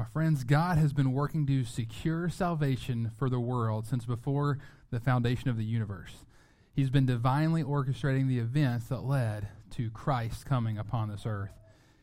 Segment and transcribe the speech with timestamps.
[0.00, 4.56] My friends, God has been working to secure salvation for the world since before
[4.90, 6.24] the foundation of the universe.
[6.72, 11.52] He's been divinely orchestrating the events that led to Christ coming upon this earth,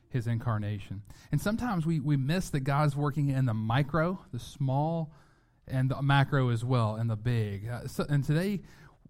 [0.09, 1.01] his incarnation.
[1.31, 5.11] And sometimes we, we miss that God's working in the micro, the small,
[5.67, 7.67] and the macro as well, and the big.
[7.67, 8.61] Uh, so, and today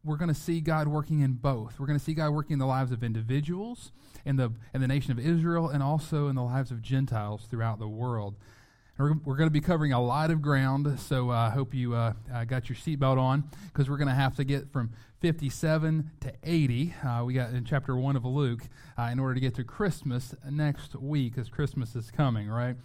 [0.06, 1.78] we're going to see God working in both.
[1.78, 3.92] We're going to see God working in the lives of individuals,
[4.24, 7.80] in the, in the nation of Israel, and also in the lives of Gentiles throughout
[7.80, 8.38] the world.
[8.98, 11.94] We're, we're going to be covering a lot of ground, so I uh, hope you
[11.94, 16.10] uh, uh, got your seatbelt on because we're going to have to get from 57
[16.22, 16.96] to 80.
[17.06, 18.62] Uh, we got in chapter 1 of Luke
[18.98, 22.76] uh, in order to get to Christmas next week as Christmas is coming, right?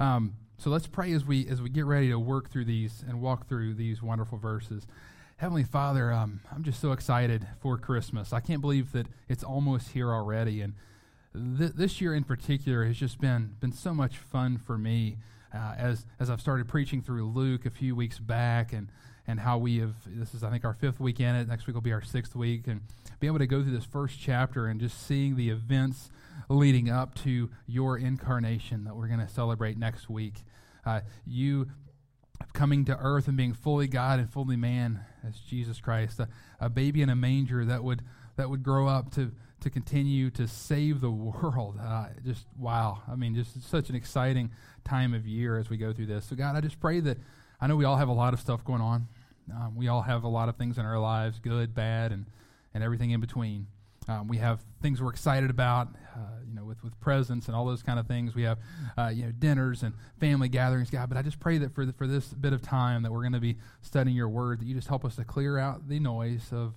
[0.00, 3.20] Um, so let's pray as we as we get ready to work through these and
[3.20, 4.88] walk through these wonderful verses.
[5.36, 8.32] Heavenly Father, um, I'm just so excited for Christmas.
[8.32, 10.74] I can't believe that it's almost here already, and
[11.32, 15.18] th- this year in particular has just been been so much fun for me
[15.54, 18.88] uh, as as I've started preaching through Luke a few weeks back, and
[19.26, 21.48] and how we have this is I think our fifth week in it.
[21.48, 22.80] Next week will be our sixth week, and
[23.20, 26.10] be able to go through this first chapter and just seeing the events
[26.48, 30.44] leading up to your incarnation that we're going to celebrate next week.
[30.84, 31.68] Uh, you
[32.52, 36.28] coming to earth and being fully God and fully man as Jesus Christ, a,
[36.60, 38.02] a baby in a manger that would
[38.36, 39.32] that would grow up to
[39.64, 41.78] to continue to save the world.
[41.82, 43.02] Uh, just wow!
[43.10, 44.50] I mean, just such an exciting
[44.84, 46.26] time of year as we go through this.
[46.26, 47.18] So God, I just pray that
[47.60, 49.08] I know we all have a lot of stuff going on.
[49.52, 52.26] Um, we all have a lot of things in our lives, good, bad, and
[52.72, 53.66] and everything in between.
[54.06, 57.64] Um, we have things we're excited about, uh, you know, with, with presents and all
[57.64, 58.34] those kind of things.
[58.34, 58.58] We have,
[58.98, 61.08] uh, you know, dinners and family gatherings, God.
[61.08, 63.32] But I just pray that for the, for this bit of time that we're going
[63.32, 66.52] to be studying Your Word, that You just help us to clear out the noise
[66.52, 66.74] of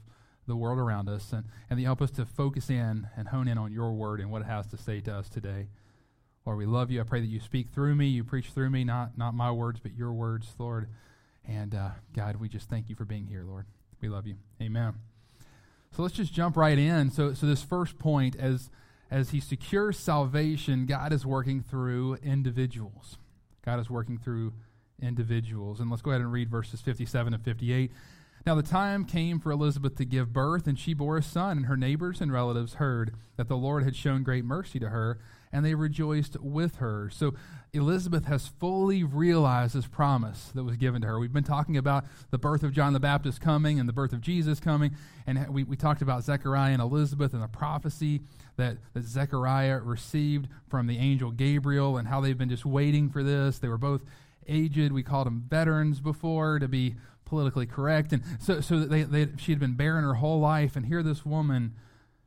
[0.47, 3.47] the world around us, and and that You help us to focus in and hone
[3.47, 5.67] in on Your Word and what it has to say to us today.
[6.45, 7.01] Lord, we love You.
[7.01, 9.79] I pray that You speak through me, You preach through me, not not my words,
[9.79, 10.87] but Your words, Lord.
[11.45, 13.65] And uh, God, we just thank You for being here, Lord.
[14.02, 14.36] We love You.
[14.61, 14.93] Amen.
[15.95, 17.09] So let's just jump right in.
[17.09, 18.69] So, so this first point, as
[19.09, 23.17] as He secures salvation, God is working through individuals.
[23.63, 24.53] God is working through
[25.02, 25.80] individuals.
[25.80, 27.91] And let's go ahead and read verses 57 and 58.
[28.47, 31.65] Now the time came for Elizabeth to give birth, and she bore a son, and
[31.65, 35.19] her neighbors and relatives heard that the Lord had shown great mercy to her,
[35.52, 37.09] and they rejoiced with her.
[37.09, 37.33] So
[37.73, 41.19] Elizabeth has fully realized this promise that was given to her.
[41.19, 44.21] We've been talking about the birth of John the Baptist coming and the birth of
[44.21, 48.21] Jesus coming, and we, we talked about Zechariah and Elizabeth and the prophecy
[48.55, 53.23] that, that Zechariah received from the angel Gabriel and how they've been just waiting for
[53.23, 53.59] this.
[53.59, 54.03] They were both
[54.47, 54.93] aged.
[54.93, 56.95] We called them veterans before to be
[57.27, 58.14] politically correct.
[58.14, 61.26] And so, so they, they, she had been barren her whole life, and here this
[61.26, 61.76] woman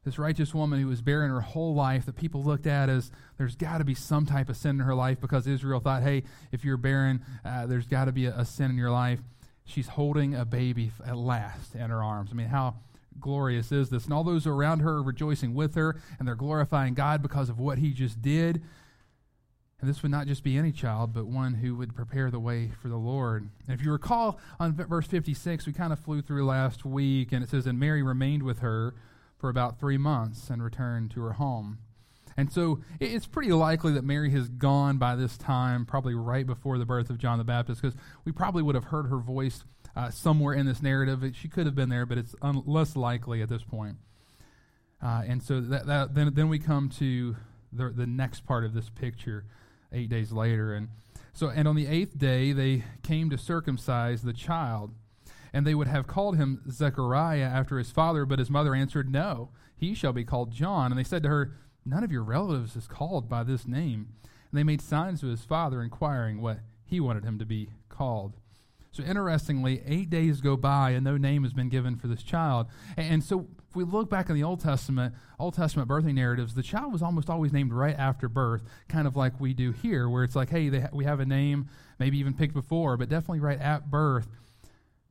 [0.04, 3.54] this righteous woman who was barren her whole life that people looked at as there's
[3.54, 6.22] got to be some type of sin in her life because Israel thought, hey,
[6.52, 9.20] if you're barren, uh, there's got to be a, a, sin in your life.
[9.64, 12.30] She's holding a baby at last in her arms.
[12.32, 12.76] I mean, how
[13.20, 14.04] glorious is this?
[14.04, 17.60] And all those around her are rejoicing with her, and they're glorifying God because of
[17.60, 18.62] what he just did.
[19.80, 22.70] And this would not just be any child, but one who would prepare the way
[22.82, 23.48] for the Lord.
[23.66, 27.42] And if you recall on verse 56, we kind of flew through last week, and
[27.42, 28.94] it says, And Mary remained with her
[29.38, 31.78] for about three months and returned to her home.
[32.36, 36.78] And so it's pretty likely that Mary has gone by this time, probably right before
[36.78, 39.64] the birth of John the Baptist, because we probably would have heard her voice
[39.96, 41.24] uh, somewhere in this narrative.
[41.34, 43.96] She could have been there, but it's un- less likely at this point.
[45.02, 47.36] Uh, and so that, that, then, then we come to
[47.72, 49.44] the, the next part of this picture,
[49.92, 50.74] eight days later.
[50.74, 50.88] And
[51.32, 54.92] so, and on the eighth day, they came to circumcise the child
[55.52, 59.50] and they would have called him Zechariah after his father, but his mother answered, No,
[59.76, 60.92] he shall be called John.
[60.92, 61.52] And they said to her,
[61.84, 64.08] None of your relatives is called by this name.
[64.22, 68.36] And they made signs to his father, inquiring what he wanted him to be called.
[68.92, 72.66] So interestingly, eight days go by and no name has been given for this child.
[72.96, 76.62] And so if we look back in the Old Testament, Old Testament birthing narratives, the
[76.62, 80.24] child was almost always named right after birth, kind of like we do here, where
[80.24, 81.68] it's like, hey, ha- we have a name,
[82.00, 84.26] maybe even picked before, but definitely right at birth.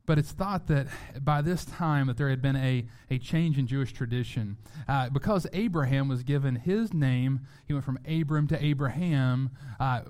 [0.04, 0.88] But it's thought that
[1.22, 4.58] by this time that there had been a, a change in Jewish tradition.
[4.86, 10.02] Uh, because Abraham was given his name, he went from Abram to Abraham uh,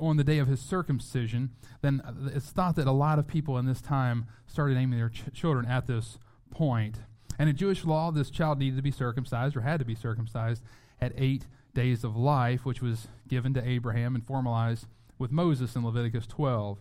[0.00, 1.50] on the day of his circumcision,
[1.82, 2.00] then
[2.32, 5.66] it's thought that a lot of people in this time started naming their ch- children
[5.66, 6.18] at this
[6.50, 7.00] point.
[7.38, 10.62] And in Jewish law, this child needed to be circumcised or had to be circumcised
[11.00, 14.86] at eight days of life, which was given to Abraham and formalized
[15.18, 16.78] with Moses in Leviticus 12.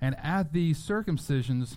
[0.00, 1.76] And at these circumcisions,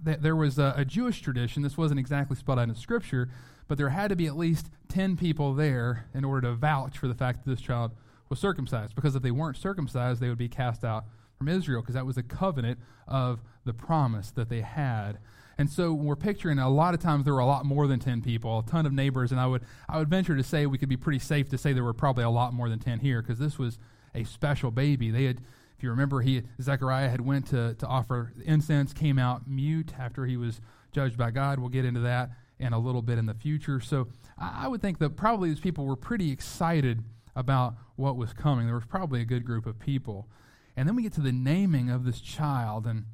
[0.00, 1.62] there was a, a, Jewish tradition.
[1.62, 3.28] This wasn't exactly spelled out in Scripture,
[3.68, 7.08] but there had to be at least 10 people there in order to vouch for
[7.08, 7.92] the fact that this child
[8.28, 11.04] was circumcised, because if they weren't circumcised, they would be cast out
[11.42, 12.78] from Israel, because that was a covenant
[13.08, 15.18] of the promise that they had.
[15.58, 18.22] And so we're picturing a lot of times there were a lot more than 10
[18.22, 20.88] people, a ton of neighbors, and I would, I would venture to say we could
[20.88, 23.40] be pretty safe to say there were probably a lot more than 10 here because
[23.40, 23.78] this was
[24.14, 25.10] a special baby.
[25.10, 25.40] They had,
[25.76, 30.24] if you remember, he, Zechariah had went to, to offer incense, came out mute after
[30.26, 30.60] he was
[30.92, 31.58] judged by God.
[31.58, 32.30] We'll get into that
[32.60, 33.80] in a little bit in the future.
[33.80, 34.06] So
[34.38, 37.02] I, I would think that probably these people were pretty excited
[37.34, 38.66] about what was coming.
[38.66, 40.28] There was probably a good group of people.
[40.76, 43.04] And then we get to the naming of this child, and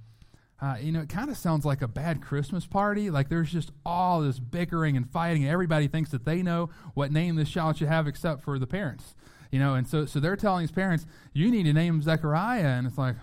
[0.61, 3.11] uh, you know, it kind of sounds like a bad Christmas party.
[3.11, 7.13] Like there's just all this bickering and fighting, and everybody thinks that they know what
[7.13, 9.15] name this child should have except for the parents.
[9.53, 12.87] You know, and so so they're telling his parents, "You need to name Zechariah," and
[12.87, 13.17] it's like,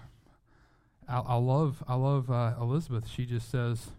[1.10, 3.08] I, I love I love uh, Elizabeth.
[3.08, 3.92] She just says,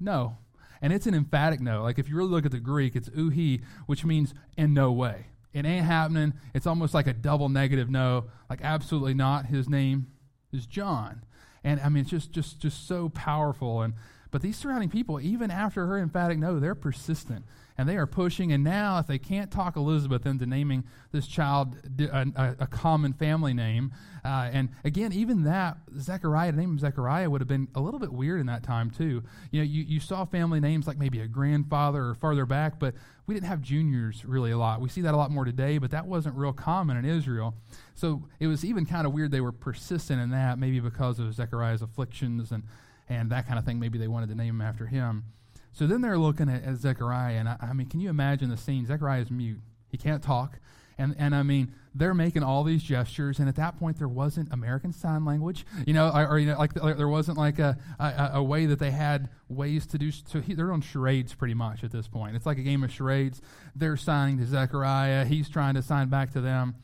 [0.00, 0.38] "No,"
[0.82, 1.82] and it's an emphatic no.
[1.82, 5.26] Like if you really look at the Greek, it's ouchi, which means in no way.
[5.52, 6.34] It ain't happening.
[6.54, 8.26] It's almost like a double negative no.
[8.50, 9.46] Like absolutely not.
[9.46, 10.08] His name
[10.52, 11.24] is John.
[11.64, 13.82] And I mean, it's just, just, just so powerful.
[13.82, 13.94] And
[14.30, 17.44] but these surrounding people, even after her emphatic no, they're persistent
[17.78, 18.52] and they are pushing.
[18.52, 23.12] And now, if they can't talk Elizabeth into naming this child a, a, a common
[23.12, 23.92] family name,
[24.24, 28.00] uh, and again, even that Zechariah, the name of Zechariah would have been a little
[28.00, 29.22] bit weird in that time too.
[29.52, 32.94] You know, you, you saw family names like maybe a grandfather or farther back, but
[33.26, 34.80] we didn't have juniors really a lot.
[34.80, 37.54] We see that a lot more today, but that wasn't real common in Israel.
[37.94, 41.32] So it was even kind of weird they were persistent in that, maybe because of
[41.32, 42.64] Zechariah's afflictions and
[43.08, 43.78] and that kind of thing.
[43.78, 45.24] Maybe they wanted to name him after him.
[45.72, 48.56] So then they're looking at, at Zechariah, and I, I, mean, can you imagine the
[48.56, 48.86] scene?
[48.86, 50.58] Zechariah is mute; he can't talk,
[50.96, 54.52] and and I mean, they're making all these gestures, and at that point, there wasn't
[54.52, 58.30] American Sign Language, you know, or, or you know, like there wasn't like a, a,
[58.34, 60.10] a way that they had ways to do.
[60.10, 62.34] So he, they're on charades pretty much at this point.
[62.34, 63.40] It's like a game of charades.
[63.76, 66.74] They're signing to Zechariah; he's trying to sign back to them,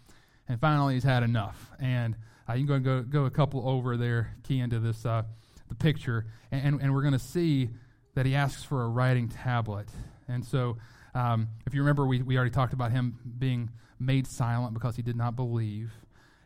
[0.48, 1.70] and finally, he's had enough.
[1.80, 2.16] And
[2.48, 5.04] uh, you can go, go go a couple over there, key into this.
[5.04, 5.24] Uh,
[5.68, 7.70] the picture, and, and we're going to see
[8.14, 9.88] that he asks for a writing tablet.
[10.28, 10.76] And so,
[11.14, 15.02] um, if you remember, we, we already talked about him being made silent because he
[15.02, 15.92] did not believe,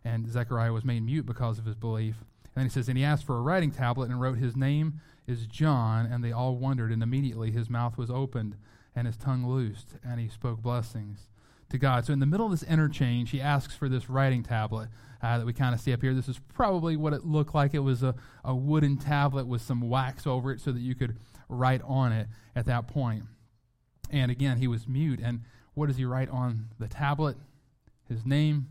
[0.04, 2.16] and Zechariah was made mute because of his belief.
[2.44, 5.00] And then he says, And he asked for a writing tablet and wrote, His name
[5.26, 6.06] is John.
[6.06, 8.56] And they all wondered, and immediately his mouth was opened
[8.96, 11.28] and his tongue loosed, and he spoke blessings
[11.70, 12.06] to God.
[12.06, 14.88] So, in the middle of this interchange, he asks for this writing tablet
[15.22, 16.14] uh, that we kind of see up here.
[16.14, 17.74] This is probably what it looked like.
[17.74, 21.16] It was a, a wooden tablet with some wax over it so that you could
[21.48, 23.24] write on it at that point.
[24.10, 25.20] And again, he was mute.
[25.22, 25.42] And
[25.74, 27.36] what does he write on the tablet?
[28.08, 28.68] His name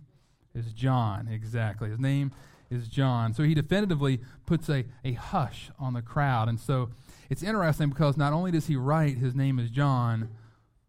[0.55, 1.27] is John.
[1.27, 1.89] Exactly.
[1.89, 2.31] His name
[2.69, 3.33] is John.
[3.33, 6.49] So he definitively puts a, a hush on the crowd.
[6.49, 6.89] And so
[7.29, 10.29] it's interesting because not only does he write his name is John,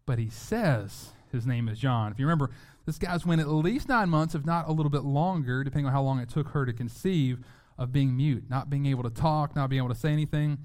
[0.05, 2.11] but he says his name is John.
[2.11, 2.51] If you remember,
[2.85, 5.91] this guy's went at least nine months, if not a little bit longer, depending on
[5.91, 7.39] how long it took her to conceive,
[7.79, 10.57] of being mute, not being able to talk, not being able to say anything.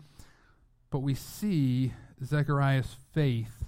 [0.91, 3.65] But we see Zechariah's faith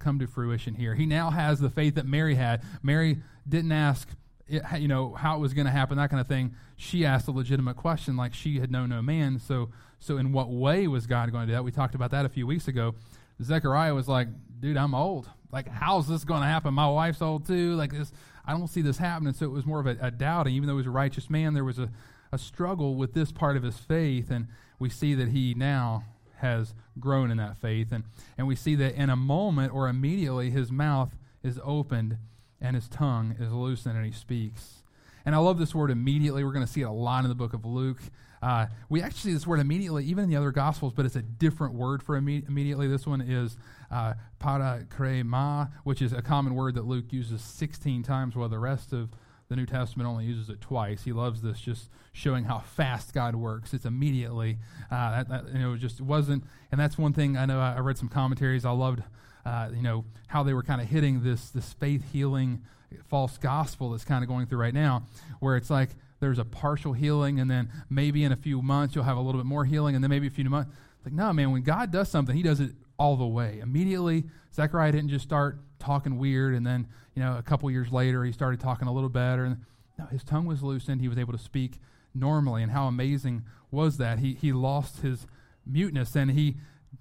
[0.00, 0.96] come to fruition here.
[0.96, 2.60] He now has the faith that Mary had.
[2.82, 3.18] Mary
[3.48, 4.08] didn't ask,
[4.48, 6.56] you know, how it was going to happen, that kind of thing.
[6.76, 9.38] She asked a legitimate question, like she had known no man.
[9.38, 9.70] So,
[10.00, 11.62] so in what way was God going to do that?
[11.62, 12.96] We talked about that a few weeks ago.
[13.40, 14.26] Zechariah was like,
[14.58, 16.74] dude, I'm old like, how's this going to happen?
[16.74, 17.74] My wife's old too.
[17.74, 18.10] Like this,
[18.44, 19.34] I don't see this happening.
[19.34, 20.54] So it was more of a, a doubting.
[20.54, 21.90] Even though he was a righteous man, there was a,
[22.32, 26.04] a struggle with this part of his faith, and we see that he now
[26.38, 28.04] has grown in that faith, and
[28.36, 32.16] and we see that in a moment or immediately his mouth is opened
[32.60, 34.82] and his tongue is loosened and he speaks.
[35.24, 36.44] And I love this word immediately.
[36.44, 38.00] We're going to see it a lot in the book of Luke.
[38.42, 41.22] Uh, we actually see this word immediately, even in the other Gospels, but it's a
[41.22, 42.88] different word for imme- immediately.
[42.88, 43.56] This one is
[43.90, 48.92] uh, parakrema, which is a common word that Luke uses 16 times, while the rest
[48.92, 49.10] of
[49.48, 51.04] the New Testament only uses it twice.
[51.04, 53.74] He loves this, just showing how fast God works.
[53.74, 54.58] It's immediately.
[54.90, 57.60] Uh, that, that, you know, just wasn't, and that's one thing I know.
[57.60, 58.64] I, I read some commentaries.
[58.64, 59.02] I loved,
[59.44, 62.62] uh, you know, how they were kind of hitting this this faith healing
[63.08, 65.04] false gospel that's kind of going through right now,
[65.40, 65.90] where it's like
[66.22, 69.40] there's a partial healing, and then maybe in a few months you'll have a little
[69.40, 70.70] bit more healing, and then maybe a few months.
[70.96, 73.58] It's like, no, man, when God does something, He does it all the way.
[73.60, 74.24] Immediately,
[74.54, 76.86] Zechariah didn't just start talking weird, and then,
[77.16, 79.44] you know, a couple years later, he started talking a little better.
[79.44, 79.64] And
[79.98, 81.00] no, his tongue was loosened.
[81.00, 81.80] He was able to speak
[82.14, 82.62] normally.
[82.62, 84.20] And how amazing was that?
[84.20, 85.26] He, he lost his
[85.66, 86.56] muteness, and he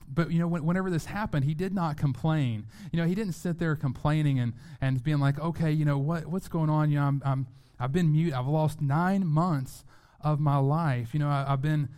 [0.07, 3.33] but you know when, whenever this happened he did not complain you know he didn't
[3.33, 6.97] sit there complaining and and being like okay you know what what's going on you
[6.97, 7.47] know i'm, I'm
[7.81, 8.33] I've been mute.
[8.33, 9.83] I've lost nine months
[10.21, 11.13] of my life.
[11.13, 11.89] You know, I, have been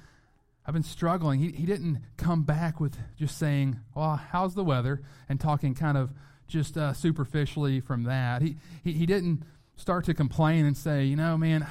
[0.66, 1.40] I've been struggling.
[1.40, 5.98] He, he didn't come back with just saying, "Well, how's the weather?" and talking kind
[5.98, 6.12] of
[6.48, 8.42] just uh, superficially from that.
[8.42, 9.44] He, he he didn't
[9.76, 11.68] start to complain and say, you know, man,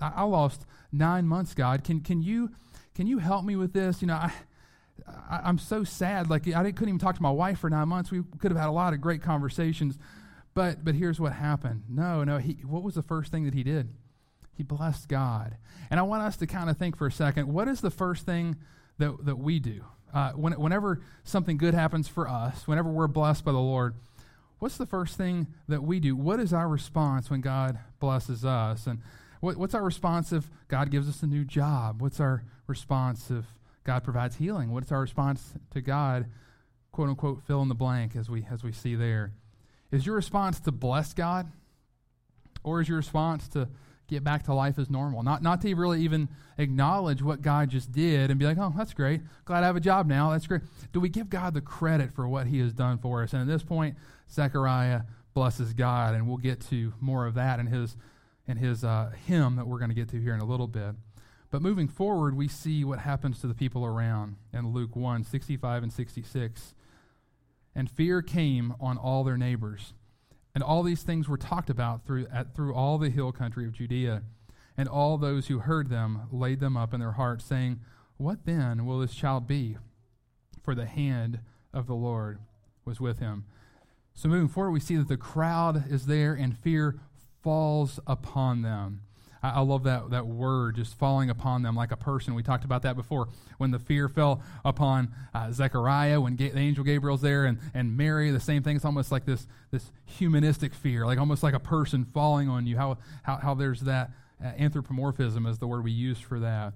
[0.00, 1.84] I, I lost nine months, God.
[1.84, 2.50] Can, can, you,
[2.94, 4.02] can you help me with this?
[4.02, 4.32] You know, I,
[5.30, 6.28] I, am so sad.
[6.30, 8.10] Like, I couldn't even talk to my wife for nine months.
[8.10, 9.98] We could have had a lot of great conversations.
[10.56, 11.82] But, but here's what happened.
[11.86, 12.38] No, no.
[12.38, 13.90] He, what was the first thing that he did?
[14.54, 15.58] He blessed God.
[15.90, 18.24] And I want us to kind of think for a second what is the first
[18.24, 18.56] thing
[18.96, 19.84] that, that we do?
[20.14, 23.96] Uh, when, whenever something good happens for us, whenever we're blessed by the Lord,
[24.58, 26.16] what's the first thing that we do?
[26.16, 28.86] What is our response when God blesses us?
[28.86, 29.00] And
[29.40, 32.00] what, what's our response if God gives us a new job?
[32.00, 33.44] What's our response if
[33.84, 34.72] God provides healing?
[34.72, 36.30] What's our response to God,
[36.92, 39.34] quote unquote, fill in the blank as we, as we see there?
[39.90, 41.50] Is your response to bless God?
[42.64, 43.68] Or is your response to
[44.08, 45.22] get back to life as normal.
[45.22, 46.28] Not, not to really even
[46.58, 49.20] acknowledge what God just did and be like, oh, that's great.
[49.44, 50.30] Glad I have a job now.
[50.30, 50.62] That's great.
[50.92, 53.32] Do we give God the credit for what he has done for us?
[53.32, 53.96] And at this point,
[54.30, 55.02] Zechariah
[55.34, 57.96] blesses God, and we'll get to more of that in his,
[58.46, 60.94] in his uh, hymn that we're going to get to here in a little bit.
[61.50, 65.82] But moving forward, we see what happens to the people around in Luke 1 65
[65.82, 66.74] and 66.
[67.76, 69.92] And fear came on all their neighbors
[70.56, 73.72] and all these things were talked about through, at, through all the hill country of
[73.72, 74.22] Judea.
[74.74, 77.80] And all those who heard them laid them up in their hearts, saying,
[78.16, 79.76] What then will this child be?
[80.62, 81.40] For the hand
[81.74, 82.38] of the Lord
[82.86, 83.44] was with him.
[84.14, 87.00] So moving forward, we see that the crowd is there and fear
[87.42, 89.02] falls upon them.
[89.46, 92.34] I, I love that, that word, just falling upon them like a person.
[92.34, 93.28] We talked about that before.
[93.58, 97.96] When the fear fell upon uh, Zechariah, when Ga- the angel Gabriel's there, and, and
[97.96, 98.76] Mary, the same thing.
[98.76, 102.76] It's almost like this, this humanistic fear, like almost like a person falling on you.
[102.76, 104.10] How, how, how there's that
[104.42, 106.74] uh, anthropomorphism is the word we use for that.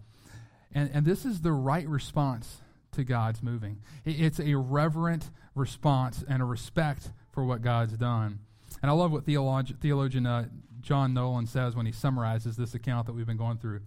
[0.73, 2.59] And, and this is the right response
[2.93, 3.79] to God's moving.
[4.05, 8.41] It's a reverent response and a respect for what God's done.
[8.83, 10.47] And I love what theologian, uh,
[10.80, 13.82] John Nolland says when he summarizes this account that we've been going through.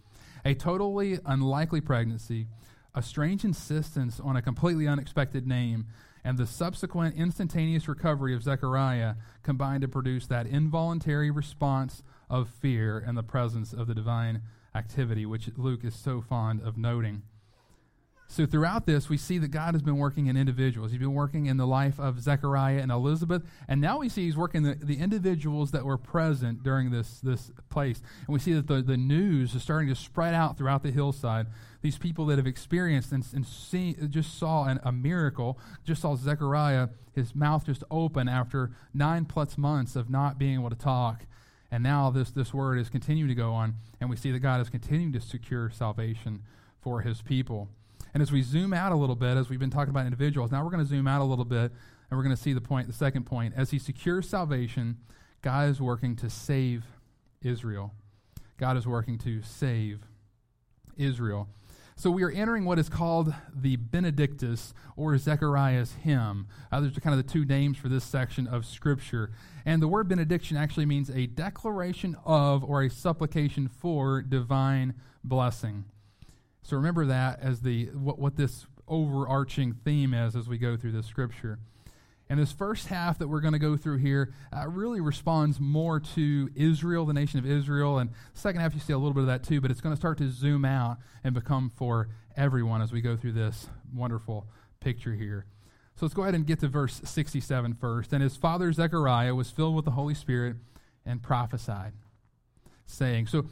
[0.46, 2.48] A totally unlikely pregnancy,
[2.94, 5.88] a strange insistence on a completely unexpected name,
[6.24, 12.98] and the subsequent instantaneous recovery of Zechariah combined to produce that involuntary response of fear
[12.98, 14.42] and the presence of the divine
[14.76, 17.24] activity, which Luke is so fond of noting.
[18.28, 20.92] So throughout this, we see that God has been working in individuals.
[20.92, 24.38] He's been working in the life of Zechariah and Elizabeth, and now we see he's
[24.38, 28.02] working the, the individuals that were present during this, this place.
[28.26, 31.46] And we see that the, the news is starting to spread out throughout the hillside.
[31.82, 36.16] These people that have experienced and, and see, just saw an, a miracle, just saw
[36.16, 41.28] Zechariah, his mouth just open after nine plus months of not being able to talk.
[41.70, 44.62] And now this, this word is continuing to go on, and we see that God
[44.62, 46.42] is continuing to secure salvation
[46.82, 47.70] for his people.
[48.14, 50.64] And as we zoom out a little bit, as we've been talking about individuals, now
[50.64, 51.72] we're going to zoom out a little bit
[52.10, 53.54] and we're going to see the point, the second point.
[53.58, 54.98] As he secures salvation,
[55.42, 56.86] God is working to save
[57.42, 57.94] Israel.
[58.58, 60.02] God is working to save
[60.96, 61.50] Israel.
[61.96, 66.48] So we are entering what is called the Benedictus or Zechariah's hymn.
[66.72, 69.32] Uh, those are kind of the two names for this section of Scripture.
[69.66, 75.86] And the word benediction actually means a declaration of or a supplication for divine blessing.
[76.64, 80.94] So remember that as the what, what this overarching theme is as we go through
[80.94, 81.60] this scripture.
[82.30, 86.00] And this first half that we're going to go through here uh, really responds more
[86.00, 88.00] to Israel, the nation of Israel.
[88.00, 90.00] And second half, you see a little bit of that too, but it's going to
[90.00, 94.48] start to zoom out and become for everyone as we go through this wonderful
[94.80, 95.46] picture here.
[95.96, 98.14] So let's go ahead and get to verse 67 first.
[98.14, 100.56] And his father Zechariah was filled with the Holy Spirit
[101.06, 101.94] and prophesied,
[102.86, 103.46] saying, So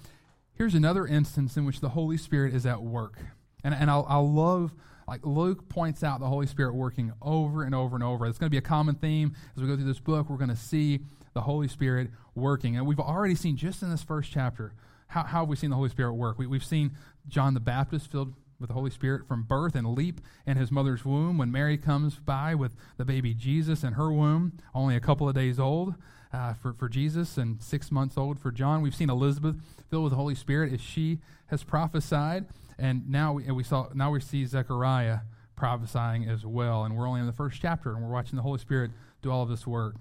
[0.62, 3.18] here's another instance in which the Holy Spirit is at work.
[3.64, 4.72] And, and I'll love,
[5.08, 8.28] like Luke points out the Holy Spirit working over and over and over.
[8.28, 10.30] It's going to be a common theme as we go through this book.
[10.30, 11.00] We're going to see
[11.34, 12.78] the Holy Spirit working.
[12.78, 14.76] And we've already seen just in this first chapter
[15.08, 16.38] how, how have we seen the Holy Spirit work?
[16.38, 16.92] We, we've seen
[17.28, 21.04] John the Baptist filled with the Holy Spirit from birth and leap in his mother's
[21.04, 25.28] womb when Mary comes by with the baby Jesus in her womb, only a couple
[25.28, 25.96] of days old
[26.34, 28.82] uh, for, for Jesus and six months old for John.
[28.82, 29.56] We've seen Elizabeth
[29.90, 32.46] filled with the Holy Spirit as she has prophesied.
[32.80, 35.20] And now we, and we saw now we see Zechariah
[35.56, 36.84] prophesying as well.
[36.84, 39.44] And we're only in the first chapter, and we're watching the Holy Spirit do all
[39.44, 39.96] of this work.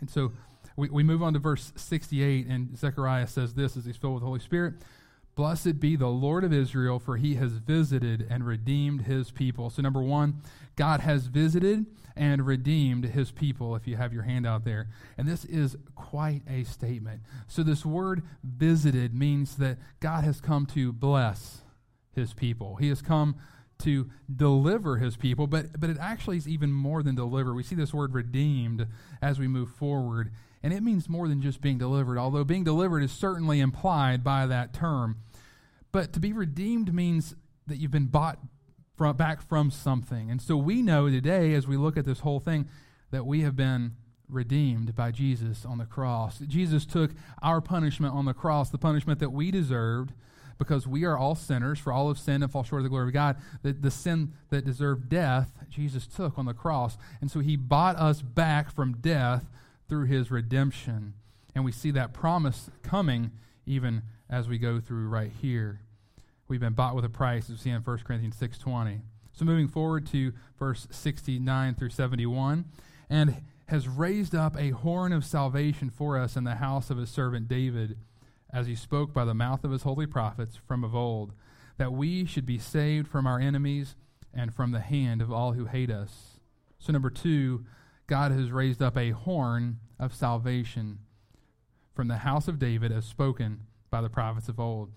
[0.00, 0.32] And so
[0.76, 4.22] we, we move on to verse 68, and Zechariah says this as he's filled with
[4.22, 4.74] the Holy Spirit.
[5.34, 9.68] Blessed be the Lord of Israel, for he has visited and redeemed his people.
[9.68, 10.42] So, number one,
[10.76, 11.86] God has visited
[12.16, 14.88] and redeemed his people, if you have your hand out there.
[15.18, 17.22] And this is quite a statement.
[17.48, 21.62] So, this word visited means that God has come to bless
[22.12, 22.76] his people.
[22.76, 23.34] He has come
[23.78, 27.54] to deliver his people, but, but it actually is even more than deliver.
[27.54, 28.86] We see this word redeemed
[29.20, 30.30] as we move forward
[30.64, 34.46] And it means more than just being delivered, although being delivered is certainly implied by
[34.46, 35.18] that term.
[35.92, 37.34] But to be redeemed means
[37.66, 38.38] that you've been bought
[38.96, 40.30] from, back from something.
[40.30, 42.66] And so we know today, as we look at this whole thing,
[43.10, 43.92] that we have been
[44.26, 46.38] redeemed by Jesus on the cross.
[46.38, 47.10] Jesus took
[47.42, 50.14] our punishment on the cross, the punishment that we deserved,
[50.56, 53.08] because we are all sinners, for all of sin and fall short of the glory
[53.08, 53.36] of God.
[53.62, 56.96] The, the sin that deserved death, Jesus took on the cross.
[57.20, 59.44] And so he bought us back from death
[59.94, 61.14] through his redemption.
[61.54, 63.30] And we see that promise coming
[63.64, 65.82] even as we go through right here.
[66.48, 69.02] We've been bought with a price, as we see in 1 Corinthians 6.20.
[69.34, 72.64] So moving forward to verse 69 through 71.
[73.08, 73.36] And
[73.66, 77.46] has raised up a horn of salvation for us in the house of his servant
[77.46, 77.96] David,
[78.52, 81.34] as he spoke by the mouth of his holy prophets from of old,
[81.78, 83.94] that we should be saved from our enemies
[84.34, 86.40] and from the hand of all who hate us.
[86.80, 87.64] So, number two,
[88.06, 90.98] God has raised up a horn of salvation
[91.94, 93.60] from the house of David as spoken
[93.90, 94.90] by the prophets of old.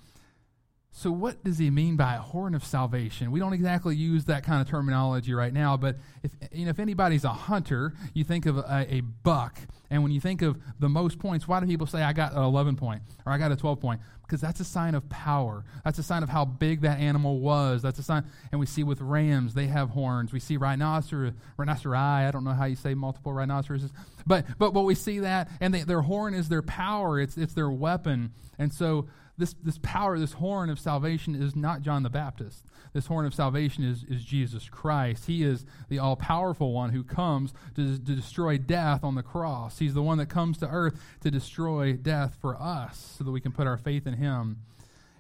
[0.98, 3.30] So, what does he mean by a horn of salvation?
[3.30, 6.80] We don't exactly use that kind of terminology right now, but if, you know, if
[6.80, 9.60] anybody's a hunter, you think of a, a, buck.
[9.92, 12.42] And when you think of the most points, why do people say, I got an
[12.42, 14.02] 11 point or I got a 12 point?
[14.24, 15.64] Because that's a sign of power.
[15.86, 17.84] That's a sign of how big that animal was.
[17.84, 18.26] That's a sign.
[18.52, 20.34] And we see with rams, they have horns.
[20.34, 23.92] We see rhinoceros, rhinoceri, I don't know how you say multiple rhinoceroses.
[24.26, 27.54] But, but, but we see that, and they, their horn is their power, it's, it's
[27.54, 28.34] their weapon.
[28.58, 32.66] And so, this, this power, this horn of salvation is not John the Baptist.
[32.94, 35.28] This horn of salvation is, is Jesus Christ.
[35.28, 39.78] He is the all powerful one who comes to, to destroy death on the cross.
[39.78, 43.42] He's the one that comes to earth to destroy death for us so that we
[43.42, 44.58] can put our faith in him.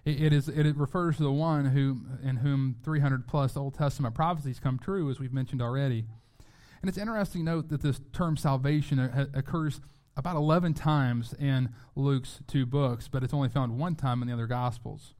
[0.03, 4.57] It, is, it refers to the one who, in whom 300 plus Old Testament prophecies
[4.57, 6.05] come true, as we've mentioned already.
[6.81, 9.81] And it's interesting to note that this term salvation uh, occurs
[10.17, 14.33] about 11 times in Luke's two books, but it's only found one time in the
[14.33, 15.13] other Gospels.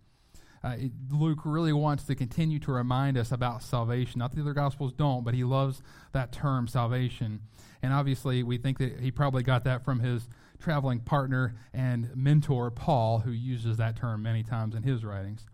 [0.63, 4.19] Uh, it, Luke really wants to continue to remind us about salvation.
[4.19, 7.41] Not the other Gospels don't, but he loves that term, salvation.
[7.83, 10.27] And obviously, we think that he probably got that from his
[10.59, 15.45] traveling partner and mentor, Paul, who uses that term many times in his writings.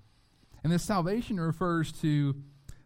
[0.64, 2.36] And this salvation refers to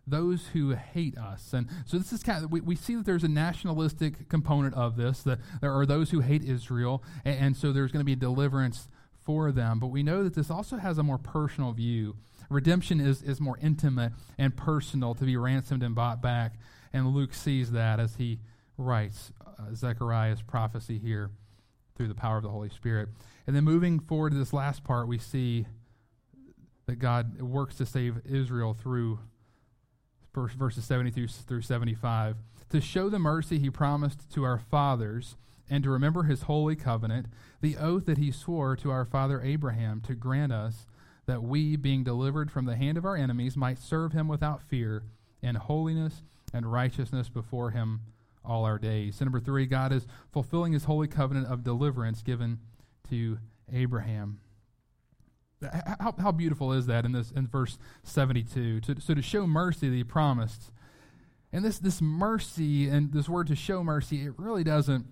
[0.08, 1.54] those who hate us.
[1.54, 4.96] And so this is kind of, we, we see that there's a nationalistic component of
[4.96, 8.16] this, that there are those who hate Israel, and, and so there's going to be
[8.16, 8.88] deliverance
[9.26, 9.80] for them.
[9.80, 12.16] But we know that this also has a more personal view.
[12.50, 16.54] Redemption is, is more intimate and personal to be ransomed and bought back.
[16.94, 18.40] And Luke sees that as he
[18.78, 21.30] writes uh, Zechariah's prophecy here
[21.96, 23.10] through the power of the Holy Spirit.
[23.46, 25.66] And then moving forward to this last part, we see
[26.86, 29.20] that God works to save Israel through
[30.34, 32.38] verses 70 through 75,
[32.70, 35.36] to show the mercy he promised to our fathers
[35.70, 37.28] and to remember his holy covenant,
[37.62, 40.86] the oath that he swore to our father Abraham to grant us
[41.26, 45.04] that we, being delivered from the hand of our enemies, might serve him without fear
[45.42, 48.02] in holiness and righteousness before him
[48.46, 49.18] all our days.
[49.18, 52.60] So number three, God is fulfilling his holy covenant of deliverance given
[53.10, 53.40] to
[53.74, 54.40] Abraham.
[56.00, 58.82] How, how beautiful is that in this in verse 72?
[58.82, 60.72] To, so to show mercy that he promised.
[61.52, 65.06] And this this mercy and this word to show mercy, it really doesn't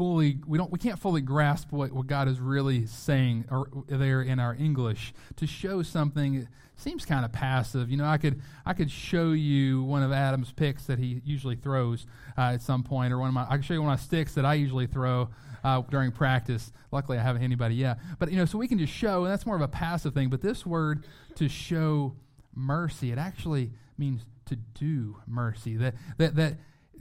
[0.00, 4.22] fully we don't we can't fully grasp what, what God is really saying or there
[4.22, 5.12] in our English.
[5.36, 7.90] To show something seems kind of passive.
[7.90, 11.54] You know, I could I could show you one of Adam's picks that he usually
[11.54, 12.06] throws
[12.38, 14.02] uh, at some point, or one of my I can show you one of my
[14.02, 15.28] sticks that I usually throw
[15.62, 16.72] uh, during practice.
[16.90, 17.98] Luckily, I haven't anybody yet.
[18.18, 20.30] But you know, so we can just show, and that's more of a passive thing.
[20.30, 22.14] But this word to show
[22.54, 25.76] mercy, it actually means to do mercy.
[25.76, 26.54] That that that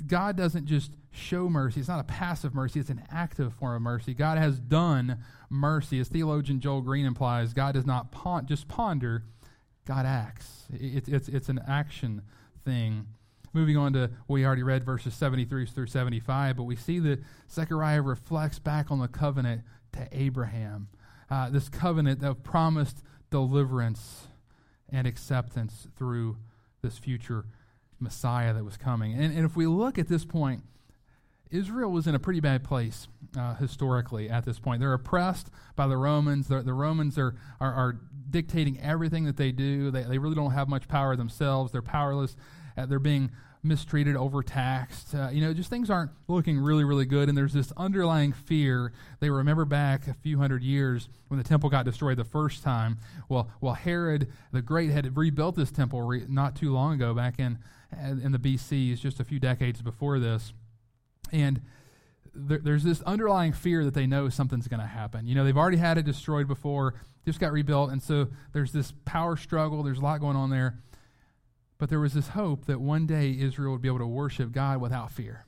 [0.07, 1.79] God doesn't just show mercy.
[1.79, 4.13] It's not a passive mercy, it's an active form of mercy.
[4.13, 5.99] God has done mercy.
[5.99, 9.23] As theologian Joel Green implies, God does not pon- just ponder,
[9.85, 10.65] God acts.
[10.71, 12.21] It's, it's, it's an action
[12.63, 13.07] thing.
[13.53, 17.19] Moving on to, what we already read verses 73 through 75, but we see that
[17.51, 20.89] Zechariah reflects back on the covenant to Abraham.
[21.31, 24.27] Uh, this covenant of promised deliverance
[24.91, 26.37] and acceptance through
[26.81, 27.45] this future
[27.99, 29.13] Messiah that was coming.
[29.13, 30.63] And, and if we look at this point,
[31.51, 33.07] Israel was in a pretty bad place
[33.37, 34.79] uh, historically at this point.
[34.79, 36.47] They're oppressed by the Romans.
[36.47, 39.89] The Romans are, are, are, dictating everything that they do.
[39.89, 41.71] They, they really don't have much power themselves.
[41.71, 42.35] They're powerless.
[42.77, 45.13] Uh, they're being mistreated, overtaxed.
[45.13, 47.29] Uh, you know, just things aren't looking really, really good.
[47.29, 48.93] And there's this underlying fear.
[49.19, 52.97] They remember back a few hundred years when the temple got destroyed the first time.
[53.27, 57.39] Well, well Herod the Great had rebuilt this temple re- not too long ago, back
[57.39, 57.59] in
[57.91, 60.53] in the BCs, just a few decades before this.
[61.31, 61.61] And
[62.35, 65.25] there, there's this underlying fear that they know something's going to happen.
[65.25, 66.93] You know, they've already had it destroyed before,
[67.25, 69.83] just got rebuilt, and so there's this power struggle.
[69.83, 70.79] There's a lot going on there.
[71.79, 74.79] But there was this hope that one day Israel would be able to worship God
[74.79, 75.45] without fear.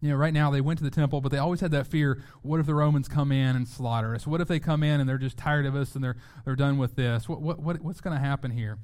[0.00, 2.22] You know, right now they went to the temple, but they always had that fear
[2.42, 4.26] what if the Romans come in and slaughter us?
[4.26, 6.78] What if they come in and they're just tired of us and they're, they're done
[6.78, 7.28] with this?
[7.28, 8.78] What, what, what, what's going to happen here?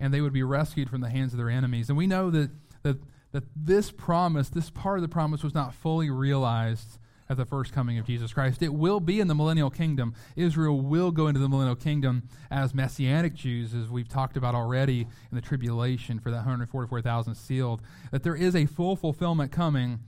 [0.00, 1.88] And they would be rescued from the hands of their enemies.
[1.88, 2.50] And we know that,
[2.82, 2.98] that,
[3.32, 6.98] that this promise, this part of the promise, was not fully realized
[7.30, 8.62] at the first coming of Jesus Christ.
[8.62, 10.14] It will be in the millennial kingdom.
[10.36, 15.02] Israel will go into the millennial kingdom as messianic Jews, as we've talked about already
[15.02, 17.82] in the tribulation for that 144,000 sealed.
[18.12, 20.00] That there is a full fulfillment coming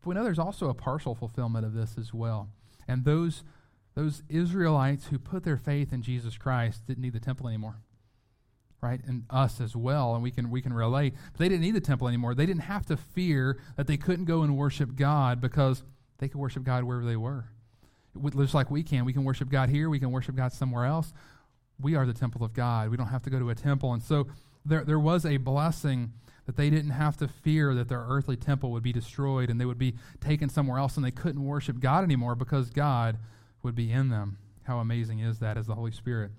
[0.00, 2.48] but we know there's also a partial fulfillment of this as well.
[2.86, 3.44] And those,
[3.94, 7.76] those Israelites who put their faith in Jesus Christ didn't need the temple anymore.
[8.80, 9.00] Right?
[9.04, 11.12] And us as well, and we can we can relate.
[11.32, 12.36] But they didn't need the temple anymore.
[12.36, 15.82] They didn't have to fear that they couldn't go and worship God because
[16.18, 17.44] they could worship God wherever they were.
[18.36, 19.04] Just like we can.
[19.04, 21.12] We can worship God here, we can worship God somewhere else.
[21.80, 22.90] We are the temple of God.
[22.90, 23.92] We don't have to go to a temple.
[23.92, 24.26] And so
[24.64, 26.12] there, there was a blessing
[26.46, 29.64] that they didn't have to fear that their earthly temple would be destroyed and they
[29.64, 33.18] would be taken somewhere else and they couldn't worship God anymore because God
[33.62, 34.38] would be in them.
[34.64, 36.30] How amazing is that as the Holy Spirit?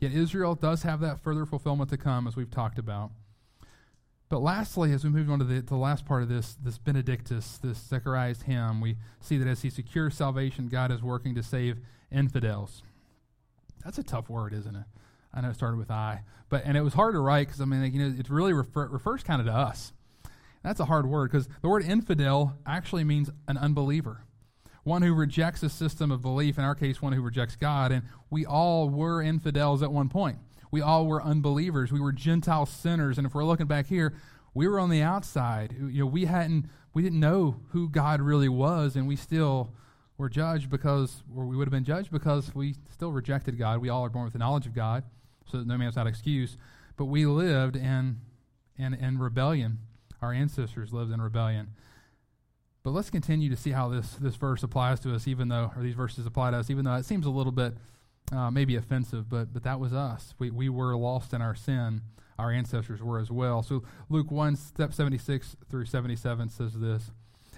[0.00, 3.10] Yet Israel does have that further fulfillment to come, as we've talked about.
[4.34, 7.60] But lastly, as we move on to the, the last part of this, this Benedictus,
[7.62, 11.78] this Zechariah's hymn, we see that as he secures salvation, God is working to save
[12.10, 12.82] infidels.
[13.84, 14.86] That's a tough word, isn't it?
[15.32, 17.64] I know it started with I, but and it was hard to write because I
[17.64, 19.92] mean, you know, it really refer, refers kind of to us.
[20.64, 24.24] That's a hard word because the word infidel actually means an unbeliever,
[24.82, 26.58] one who rejects a system of belief.
[26.58, 30.38] In our case, one who rejects God, and we all were infidels at one point.
[30.74, 31.92] We all were unbelievers.
[31.92, 34.12] We were Gentile sinners, and if we're looking back here,
[34.54, 35.72] we were on the outside.
[35.78, 39.72] You know, we hadn't, we didn't know who God really was, and we still
[40.18, 43.80] were judged because, or we would have been judged because we still rejected God.
[43.80, 45.04] We all are born with the knowledge of God
[45.48, 46.56] so no man's not excuse.
[46.96, 48.18] But we lived in,
[48.76, 49.78] in, in rebellion.
[50.20, 51.68] Our ancestors lived in rebellion.
[52.82, 55.84] But let's continue to see how this, this verse applies to us, even though, or
[55.84, 57.74] these verses apply to us, even though it seems a little bit
[58.32, 60.34] uh, maybe offensive, but, but that was us.
[60.38, 62.02] We, we were lost in our sin.
[62.38, 63.62] Our ancestors were as well.
[63.62, 67.10] So Luke 1, step 76 through 77 says this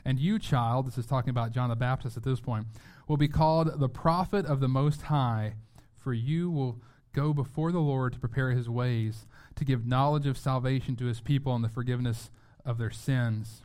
[0.04, 2.66] And you, child, this is talking about John the Baptist at this point,
[3.08, 5.54] will be called the prophet of the Most High,
[5.96, 6.80] for you will
[7.14, 11.20] go before the Lord to prepare his ways, to give knowledge of salvation to his
[11.20, 12.30] people and the forgiveness
[12.64, 13.62] of their sins.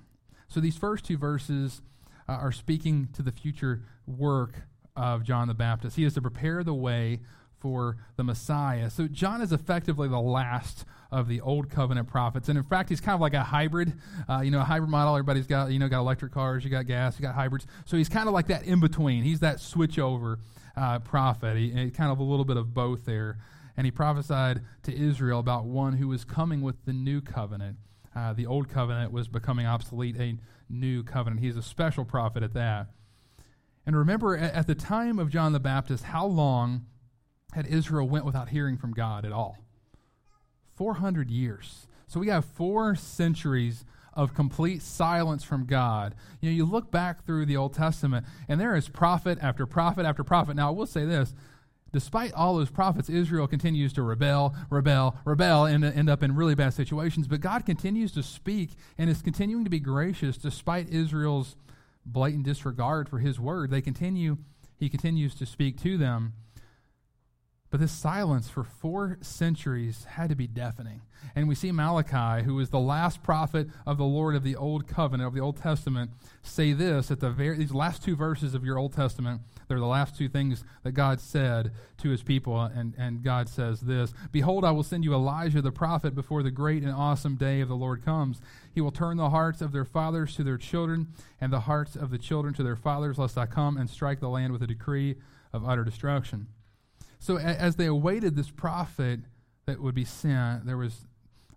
[0.48, 1.82] So these first two verses
[2.30, 4.64] uh, are speaking to the future work
[4.96, 5.96] of John the Baptist.
[5.96, 7.20] He is to prepare the way
[7.60, 8.90] for the Messiah.
[8.90, 13.02] So John is effectively the last of the old covenant prophets, and in fact, he's
[13.02, 13.94] kind of like a hybrid.
[14.28, 15.14] Uh, you know, a hybrid model.
[15.16, 17.68] Everybody's got you know got electric cars, you got gas, you got hybrids.
[17.86, 19.24] So he's kind of like that in between.
[19.24, 20.40] He's that switch over
[20.76, 21.58] uh, prophet.
[21.58, 23.38] He, he, kind of a little bit of both there.
[23.78, 27.78] And he prophesied to Israel about one who was coming with the new covenant.
[28.16, 30.38] Uh, the old covenant was becoming obsolete, a
[30.70, 31.42] new covenant.
[31.42, 32.88] He's a special prophet at that.
[33.86, 36.86] And remember, at, the time of John the Baptist, how long
[37.54, 39.58] had Israel went without hearing from God at all?
[40.76, 41.88] 400 years.
[42.08, 46.16] So we have four centuries of complete silence from God.
[46.42, 50.06] You know, you look back through the Old Testament, and there is prophet after prophet
[50.06, 50.56] after prophet.
[50.56, 51.34] Now, I will say this
[51.94, 56.56] despite all those prophets, Israel continues to rebel, rebel, rebel, and end up in really
[56.56, 57.28] bad situations.
[57.28, 61.56] But God continues to speak and is continuing to be gracious despite Israel's
[62.06, 63.72] blatant disregard for his word.
[63.72, 64.38] They continue,
[64.78, 66.34] he continues to speak to them.
[67.72, 71.02] But this silence for four centuries had to be deafening.
[71.36, 74.88] And we see Malachi, who is the last prophet of the Lord of the Old
[74.88, 76.12] Covenant, of the Old Testament,
[76.44, 79.42] say this at the very these last two verses of your Old Testament.
[79.70, 83.80] They're the last two things that God said to his people, and, and God says
[83.80, 87.62] this Behold, I will send you Elijah the prophet before the great and awesome day
[87.62, 88.42] of the Lord comes.
[88.76, 91.08] He will turn the hearts of their fathers to their children,
[91.40, 94.28] and the hearts of the children to their fathers, lest I come and strike the
[94.28, 95.16] land with a decree
[95.54, 96.48] of utter destruction.
[97.22, 99.20] So as they awaited this prophet
[99.68, 101.06] that would be sent, there was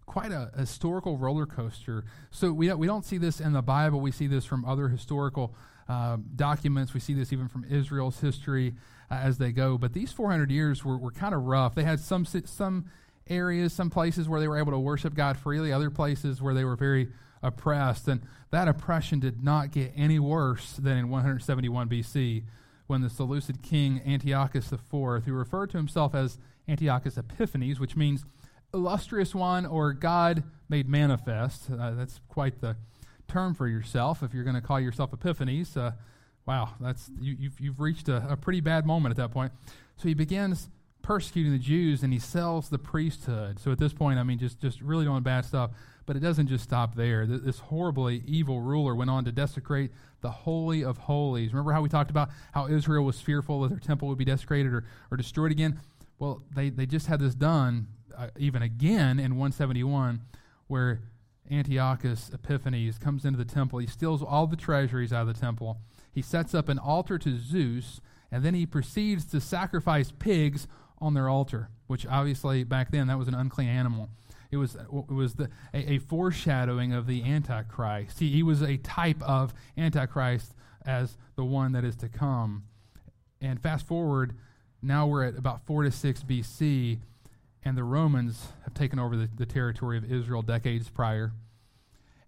[0.05, 2.05] quite a historical roller coaster.
[2.31, 4.03] So we don't, we don't see this in the Bible.
[4.03, 5.55] We see this from other historical
[5.89, 6.93] uh, documents.
[6.93, 8.75] We see this even from Israel's history
[9.11, 9.79] uh, as they go.
[9.79, 11.75] But these 400 years were, were kind of rough.
[11.75, 12.91] They had some some
[13.27, 16.65] areas, some places where they were able to worship God freely, other places where they
[16.65, 17.09] were very
[17.43, 18.07] oppressed.
[18.07, 22.43] And that oppression did not get any worse than in 171 BC
[22.87, 28.25] when the Seleucid king Antiochus IV, who referred to himself as Antiochus Epiphanes, which means
[28.73, 31.71] illustrious one or God made manifest.
[31.71, 32.77] Uh, that's quite the
[33.29, 35.77] term for yourself if you're going to call yourself Epiphanes.
[35.77, 35.93] Uh,
[36.47, 39.53] Wow, that's you, you've, you've reached a, a pretty bad moment at that point.
[39.97, 40.69] So he begins
[41.03, 43.59] persecuting the Jews and he sells the priesthood.
[43.59, 45.71] So at this point, I mean, just, just really doing bad stuff.
[46.07, 47.27] But it doesn't just stop there.
[47.27, 49.91] This horribly evil ruler went on to desecrate
[50.21, 51.53] the Holy of Holies.
[51.53, 54.73] Remember how we talked about how Israel was fearful that their temple would be desecrated
[54.73, 55.81] or, or destroyed again?
[56.19, 60.23] Well, they, they just had this done uh, even again in 171,
[60.67, 61.01] where
[61.51, 63.79] Antiochus Epiphanes comes into the temple.
[63.79, 65.79] He steals all the treasuries out of the temple.
[66.13, 70.67] He sets up an altar to Zeus, and then he proceeds to sacrifice pigs
[70.99, 74.09] on their altar, which obviously back then that was an unclean animal.
[74.55, 78.21] It was, uh, it was the, a, a foreshadowing of the Antichrist.
[78.21, 80.55] He, he was a type of Antichrist
[80.87, 82.63] as the one that is to come.
[83.41, 84.37] And fast forward,
[84.81, 86.99] now we're at about 4 to 6 BC,
[87.65, 91.33] and the Romans have taken over the, the territory of Israel decades prior.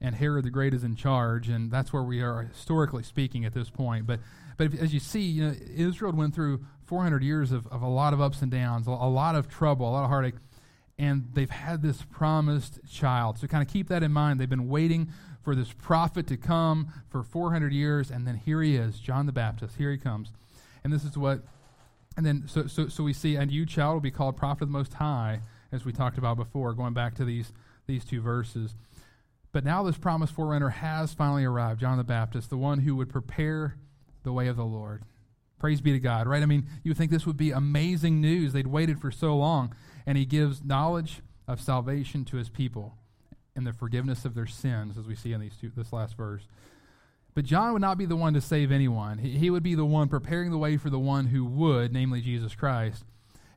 [0.00, 3.54] And Herod the Great is in charge, and that's where we are historically speaking at
[3.54, 4.06] this point.
[4.06, 4.18] But,
[4.56, 7.88] but if, as you see, you know, Israel went through 400 years of, of a
[7.88, 10.34] lot of ups and downs, a, a lot of trouble, a lot of heartache
[10.98, 13.38] and they've had this promised child.
[13.38, 14.40] So kind of keep that in mind.
[14.40, 18.76] They've been waiting for this prophet to come for 400 years, and then here he
[18.76, 19.76] is, John the Baptist.
[19.76, 20.32] Here he comes.
[20.82, 21.42] And this is what,
[22.16, 24.68] and then so, so, so we see, and you, child, will be called prophet of
[24.70, 27.52] the Most High, as we talked about before, going back to these,
[27.86, 28.74] these two verses.
[29.52, 33.08] But now this promised forerunner has finally arrived, John the Baptist, the one who would
[33.08, 33.76] prepare
[34.22, 35.02] the way of the Lord.
[35.58, 36.42] Praise be to God, right?
[36.42, 38.52] I mean, you would think this would be amazing news.
[38.52, 39.74] They'd waited for so long
[40.06, 42.94] and he gives knowledge of salvation to his people
[43.54, 46.46] and the forgiveness of their sins, as we see in these two, this last verse.
[47.34, 49.18] But John would not be the one to save anyone.
[49.18, 52.20] He, he would be the one preparing the way for the one who would, namely
[52.20, 53.04] Jesus Christ.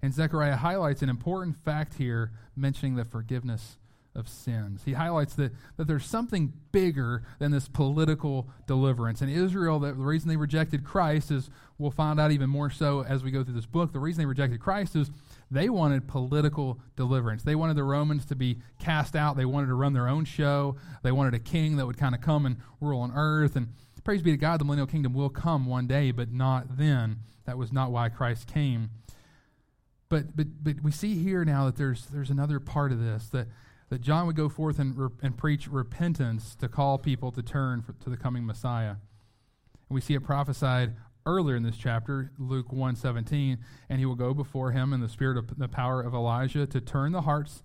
[0.02, 3.78] And Zechariah highlights an important fact here, mentioning the forgiveness
[4.15, 4.82] of sins.
[4.86, 9.22] He highlights that, that there's something bigger than this political deliverance.
[9.22, 13.04] And Israel, the, the reason they rejected Christ is, we'll find out even more so
[13.04, 15.12] as we go through this book, the reason they rejected Christ is
[15.52, 17.43] they wanted political deliverance.
[17.43, 19.38] They wanted the Romans to be cast out.
[19.38, 20.76] They wanted to run their own show.
[21.04, 23.56] They wanted a king that would kind of come and rule on earth.
[23.56, 23.69] And
[24.04, 27.19] praise be to God, the millennial kingdom will come one day, but not then.
[27.45, 28.89] That was not why Christ came.
[30.10, 33.48] But, but, but we see here now that there's, there's another part of this that,
[33.89, 37.82] that John would go forth and, re- and preach repentance to call people to turn
[37.82, 38.91] for, to the coming Messiah.
[38.91, 43.58] And we see it prophesied earlier in this chapter, Luke 1:17,
[43.89, 46.82] and he will go before him in the spirit of the power of Elijah to
[46.82, 47.63] turn the hearts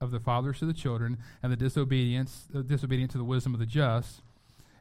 [0.00, 3.60] of the fathers to the children and the disobedience uh, disobedient to the wisdom of
[3.60, 4.22] the just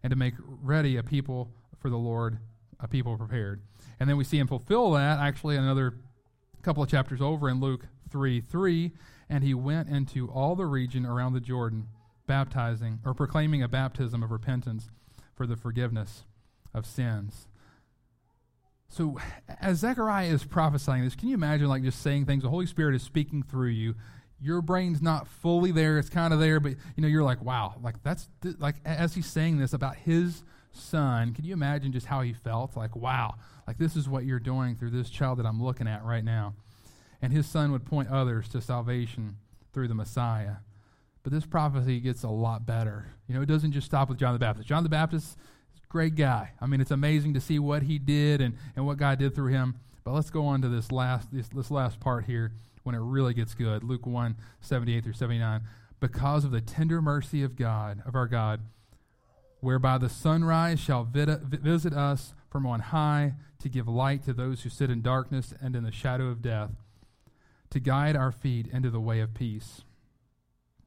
[0.04, 2.38] and to make ready a people for the Lord,
[2.80, 3.62] a people prepared.
[4.00, 5.96] And then we see him fulfill that actually another
[6.62, 8.92] couple of chapters over in Luke 3 3.
[9.30, 11.88] And he went into all the region around the Jordan,
[12.28, 14.90] baptizing or proclaiming a baptism of repentance
[15.34, 16.24] for the forgiveness
[16.74, 17.48] of sins.
[18.88, 19.18] So,
[19.60, 22.44] as Zechariah is prophesying this, can you imagine like just saying things?
[22.44, 23.96] The Holy Spirit is speaking through you.
[24.40, 27.76] Your brain's not fully there; it's kind of there, but you know you're like, wow,
[27.82, 31.34] like that's th- like as he's saying this about his son.
[31.34, 32.78] Can you imagine just how he felt?
[32.78, 33.36] Like, wow,
[33.68, 36.54] like this is what you're doing through this child that I'm looking at right now.
[37.22, 39.38] And his son would point others to salvation
[39.74, 40.58] through the Messiah.
[41.24, 43.08] But this prophecy gets a lot better.
[43.28, 44.68] You know, it doesn't just stop with John the Baptist.
[44.68, 45.38] John the Baptist
[45.96, 46.52] great guy.
[46.60, 49.54] I mean, it's amazing to see what he did and, and what God did through
[49.54, 49.76] him.
[50.04, 52.52] But let's go on to this last this, this last part here
[52.84, 53.82] when it really gets good.
[53.82, 55.62] Luke 1, 78 through 79.
[56.02, 58.60] Because of the tender mercy of God, of our God,
[59.62, 64.70] whereby the sunrise shall visit us from on high to give light to those who
[64.70, 66.72] sit in darkness and in the shadow of death,
[67.72, 69.82] to guide our feet into the way of peace.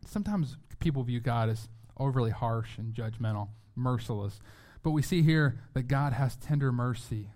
[0.07, 4.41] Sometimes people view God as overly harsh and judgmental, merciless.
[4.83, 7.31] But we see here that God has tender mercy.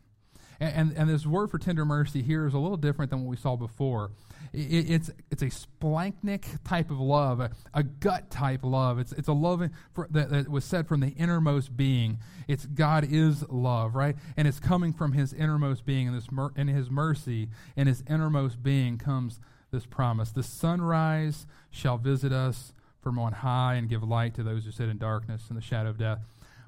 [0.61, 3.31] And, and, and this word for tender mercy here is a little different than what
[3.31, 4.12] we saw before.
[4.52, 8.98] It, it's, it's a splanchnic type of love, a, a gut type love.
[8.98, 12.18] It's, it's a love for, that, that was said from the innermost being.
[12.48, 14.16] It's God is love, right?
[14.37, 16.09] And it's coming from his innermost being.
[16.09, 21.46] And, this mer- and his mercy and his innermost being comes this promise The sunrise
[21.70, 25.44] shall visit us from on high and give light to those who sit in darkness
[25.48, 26.20] and the shadow of death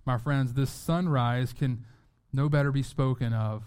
[0.07, 1.85] my friends, this sunrise can
[2.33, 3.63] no better be spoken of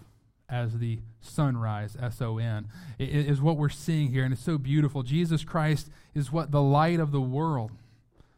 [0.48, 4.24] as the sunrise, S O N, is what we're seeing here.
[4.24, 5.02] And it's so beautiful.
[5.02, 7.72] Jesus Christ is what the light of the world,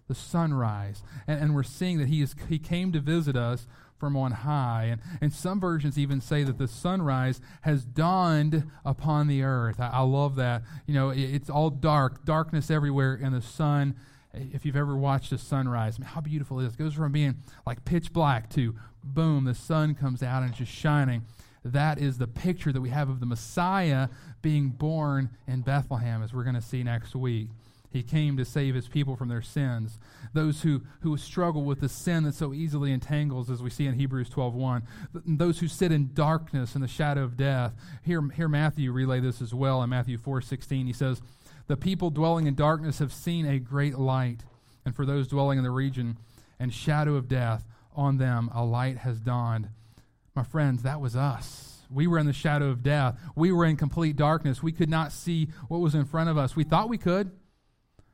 [0.08, 1.02] the sunrise.
[1.26, 3.66] And, and we're seeing that he, is, he came to visit us
[3.98, 4.84] from on high.
[4.90, 9.78] And, and some versions even say that the sunrise has dawned upon the earth.
[9.78, 10.62] I, I love that.
[10.86, 13.94] You know, it, it's all dark, darkness everywhere, and the sun
[14.32, 16.74] if you've ever watched a sunrise, I mean, how beautiful it is.
[16.74, 20.58] It goes from being like pitch black to boom, the sun comes out and it's
[20.58, 21.22] just shining.
[21.64, 24.08] That is the picture that we have of the Messiah
[24.42, 27.48] being born in Bethlehem, as we're going to see next week.
[27.92, 29.98] He came to save his people from their sins.
[30.32, 33.94] Those who, who struggle with the sin that so easily entangles, as we see in
[33.94, 34.82] Hebrews 12.1.
[35.26, 37.74] Those who sit in darkness and the shadow of death.
[38.04, 40.86] Here, here Matthew relay this as well in Matthew 4.16.
[40.86, 41.20] He says,
[41.66, 44.44] The people dwelling in darkness have seen a great light.
[44.84, 46.16] And for those dwelling in the region
[46.60, 47.64] and shadow of death,
[47.96, 49.68] on them a light has dawned.
[50.34, 51.82] My friends, that was us.
[51.90, 53.18] We were in the shadow of death.
[53.34, 54.62] We were in complete darkness.
[54.62, 56.54] We could not see what was in front of us.
[56.54, 57.32] We thought we could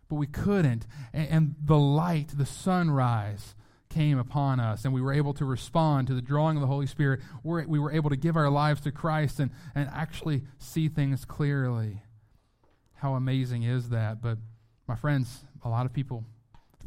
[0.09, 0.87] but we couldn't.
[1.13, 3.55] And, and, the light, the sunrise,
[3.89, 6.87] came upon us, and we were able to respond to the drawing of the Holy
[6.87, 7.21] Spirit.
[7.43, 11.25] We're, we were able to give our lives to Christ and, and actually see things
[11.25, 12.03] clearly.
[12.95, 14.21] How amazing is that?
[14.21, 14.39] But,
[14.87, 16.25] my friends, a lot of people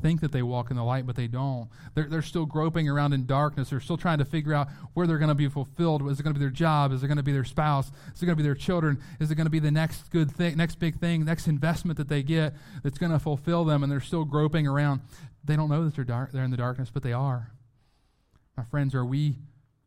[0.01, 1.69] think that they walk in the light, but they don't.
[1.93, 3.69] They're, they're still groping around in darkness.
[3.69, 6.07] They're still trying to figure out where they're going to be fulfilled.
[6.09, 6.91] Is it going to be their job?
[6.91, 7.91] Is it going to be their spouse?
[8.13, 8.99] Is it going to be their children?
[9.19, 12.09] Is it going to be the next good thing, next big thing, next investment that
[12.09, 13.83] they get that's going to fulfill them?
[13.83, 15.01] And they're still groping around.
[15.43, 16.31] They don't know that they're dark.
[16.31, 17.51] They're in the darkness, but they are.
[18.57, 19.37] My friends, are we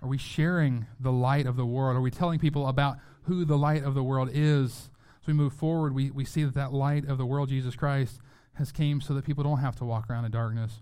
[0.02, 1.96] are we sharing the light of the world?
[1.96, 4.90] Are we telling people about who the light of the world is?
[5.22, 8.18] As we move forward, we, we see that that light of the world, Jesus Christ,
[8.54, 10.80] has came so that people don't have to walk around in darkness.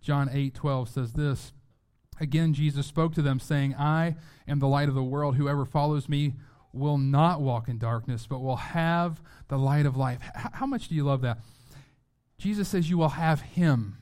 [0.00, 1.52] John 8 12 says this
[2.20, 5.36] Again, Jesus spoke to them, saying, I am the light of the world.
[5.36, 6.34] Whoever follows me
[6.72, 10.20] will not walk in darkness, but will have the light of life.
[10.36, 11.38] H- how much do you love that?
[12.38, 13.96] Jesus says you will have him.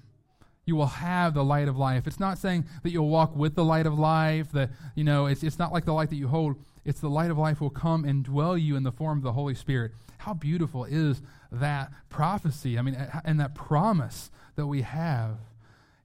[0.66, 2.06] You will have the light of life.
[2.06, 5.42] It's not saying that you'll walk with the light of life, that, you know, it's,
[5.42, 6.56] it's not like the light that you hold.
[6.84, 9.32] It's the light of life will come and dwell you in the form of the
[9.32, 9.92] Holy Spirit.
[10.18, 12.78] How beautiful is that prophecy?
[12.78, 15.38] I mean, and that promise that we have.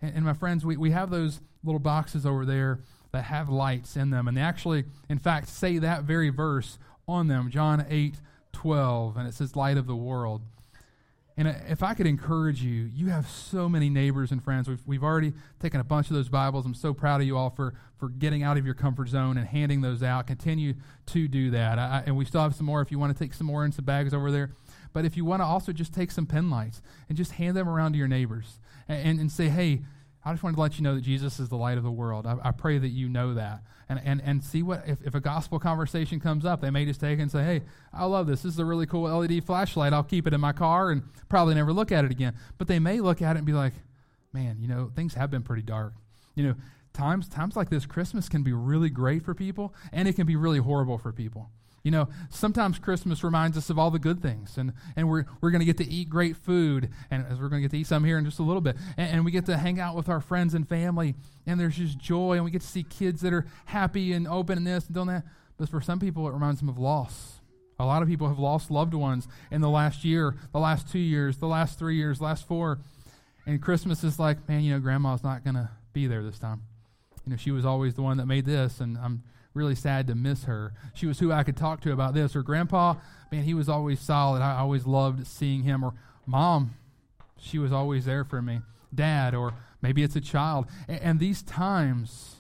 [0.02, 2.80] And, and my friends, we, we have those little boxes over there
[3.12, 4.28] that have lights in them.
[4.28, 8.16] And they actually, in fact, say that very verse on them, John 8
[8.54, 10.42] 12, and it says, Light of the world.
[11.36, 14.68] And uh, if I could encourage you, you have so many neighbors and friends.
[14.68, 16.66] We've, we've already taken a bunch of those Bibles.
[16.66, 19.48] I'm so proud of you all for, for getting out of your comfort zone and
[19.48, 20.28] handing those out.
[20.28, 20.76] Continue
[21.08, 21.80] to do that.
[21.80, 23.72] I, and we still have some more if you want to take some more in
[23.72, 24.52] some bags over there.
[24.94, 27.68] But if you want to also just take some pen lights and just hand them
[27.68, 29.82] around to your neighbors and, and, and say, hey,
[30.26, 32.26] I just wanted to let you know that Jesus is the light of the world.
[32.26, 33.62] I, I pray that you know that.
[33.90, 37.02] And, and, and see what, if, if a gospel conversation comes up, they may just
[37.02, 37.62] take it and say, hey,
[37.94, 38.42] I love this.
[38.44, 39.92] This is a really cool LED flashlight.
[39.92, 42.34] I'll keep it in my car and probably never look at it again.
[42.58, 43.74] But they may look at it and be like,
[44.32, 45.94] man, you know, things have been pretty dark.
[46.36, 46.56] You know,
[46.94, 50.38] times, times like this, Christmas can be really great for people, and it can be
[50.38, 51.50] really horrible for people.
[51.84, 55.52] You know, sometimes Christmas reminds us of all the good things, and, and we're, we're
[55.52, 57.88] going to get to eat great food, and as we're going to get to eat
[57.88, 60.08] some here in just a little bit, and, and, we get to hang out with
[60.08, 61.14] our friends and family,
[61.46, 64.58] and there's just joy, and we get to see kids that are happy and open
[64.58, 65.24] and this and doing that.
[65.58, 67.42] But for some people, it reminds them of loss.
[67.78, 71.00] A lot of people have lost loved ones in the last year, the last two
[71.00, 72.80] years, the last three years, last four.
[73.46, 76.62] And Christmas is like, man, you know, grandma's not going to be there this time.
[77.26, 80.16] You know, she was always the one that made this, and I'm really sad to
[80.16, 80.74] miss her.
[80.94, 82.34] She was who I could talk to about this.
[82.34, 82.96] Her grandpa,
[83.32, 84.42] man, he was always solid.
[84.42, 85.84] I always loved seeing him.
[85.84, 85.94] Or
[86.26, 86.76] mom,
[87.38, 88.62] she was always there for me.
[88.94, 90.68] Dad, or maybe it's a child.
[90.88, 92.38] And, and these times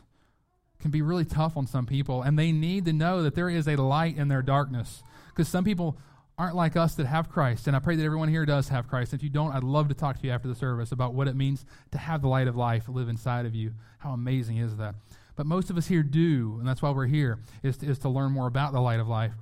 [0.80, 3.68] can be really tough on some people, and they need to know that there is
[3.68, 5.02] a light in their darkness.
[5.30, 5.98] Because some people
[6.38, 9.14] aren't like us that have Christ, and I pray that everyone here does have Christ.
[9.14, 11.36] If you don't, I'd love to talk to you after the service about what it
[11.36, 13.74] means to have the light of life live inside of you.
[14.00, 14.96] How amazing is that?
[15.36, 18.10] But most of us here do, and that's why we're here, is to, is to
[18.10, 19.34] learn more about the light of life.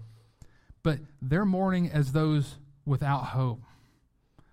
[0.84, 3.62] But they're mourning as those without hope.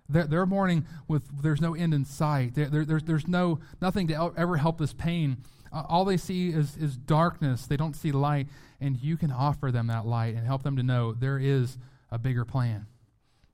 [0.09, 2.55] They're, they're mourning with there's no end in sight.
[2.55, 5.37] There, there, there's, there's no nothing to ever help this pain.
[5.71, 7.65] Uh, all they see is, is darkness.
[7.65, 8.47] They don't see light,
[8.81, 11.77] and you can offer them that light and help them to know there is
[12.11, 12.87] a bigger plan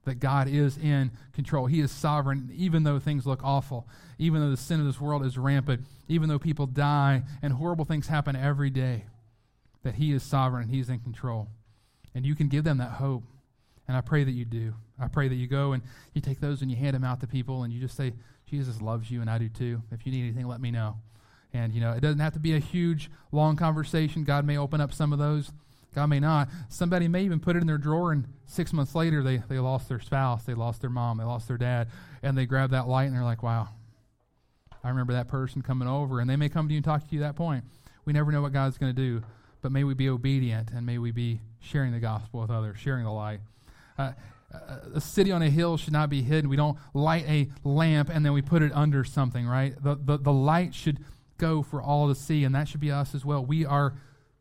[0.06, 1.66] that God is in control.
[1.66, 3.86] He is sovereign, even though things look awful,
[4.18, 7.84] even though the sin of this world is rampant, even though people die and horrible
[7.84, 9.04] things happen every day,
[9.82, 11.48] that He is sovereign and He's in control.
[12.14, 13.24] And you can give them that hope.
[13.88, 14.74] And I pray that you do.
[14.98, 15.82] I pray that you go and
[16.14, 18.14] you take those and you hand them out to people and you just say,
[18.46, 19.82] Jesus loves you and I do too.
[19.92, 20.96] If you need anything, let me know.
[21.52, 24.24] And, you know, it doesn't have to be a huge, long conversation.
[24.24, 25.52] God may open up some of those.
[25.96, 26.50] God may not.
[26.68, 29.88] Somebody may even put it in their drawer, and six months later, they, they lost
[29.88, 31.88] their spouse, they lost their mom, they lost their dad,
[32.22, 33.70] and they grab that light and they're like, wow,
[34.84, 36.20] I remember that person coming over.
[36.20, 37.64] And they may come to you and talk to you at that point.
[38.04, 39.24] We never know what God's going to do,
[39.62, 43.04] but may we be obedient and may we be sharing the gospel with others, sharing
[43.04, 43.40] the light.
[43.96, 44.12] Uh,
[44.94, 46.50] a city on a hill should not be hidden.
[46.50, 49.74] We don't light a lamp and then we put it under something, right?
[49.82, 50.98] The, the, the light should
[51.38, 53.44] go for all to see, and that should be us as well.
[53.44, 53.94] We are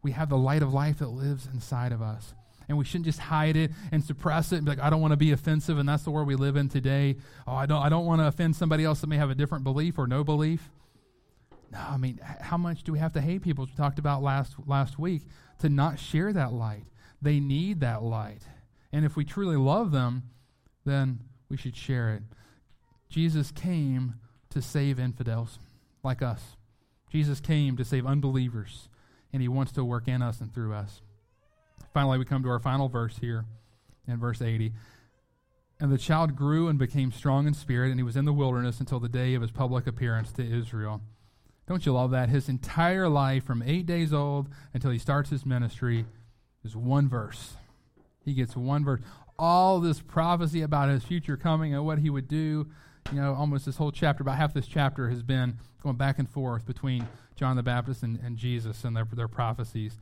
[0.05, 2.35] we have the light of life that lives inside of us.
[2.69, 5.13] And we shouldn't just hide it and suppress it and be like, I don't want
[5.13, 7.15] to be offensive, and that's the world we live in today.
[7.47, 9.63] Oh, I don't I don't want to offend somebody else that may have a different
[9.63, 10.69] belief or no belief.
[11.71, 14.21] No, I mean, how much do we have to hate people, as we talked about
[14.21, 15.23] last last week,
[15.59, 16.85] to not share that light?
[17.19, 18.43] They need that light.
[18.93, 20.29] And if we truly love them,
[20.85, 22.21] then we should share it.
[23.09, 24.15] Jesus came
[24.51, 25.57] to save infidels
[26.03, 26.57] like us.
[27.09, 28.87] Jesus came to save unbelievers,
[29.35, 31.01] and he wants to work in us and through us.
[31.93, 33.43] Finally, we come to our final verse here
[34.07, 34.71] in verse 80.
[35.77, 38.79] And the child grew and became strong in spirit, and he was in the wilderness
[38.79, 41.01] until the day of his public appearance to Israel.
[41.67, 42.29] Don't you love that?
[42.29, 46.05] His entire life, from eight days old until he starts his ministry,
[46.63, 47.55] is one verse.
[48.23, 49.01] He gets one verse.
[49.37, 52.67] All this prophecy about his future coming and what he would do,
[53.11, 56.29] you know, almost this whole chapter, about half this chapter has been going back and
[56.29, 57.05] forth between
[57.35, 59.97] John the Baptist and, and Jesus and their, their prophecies.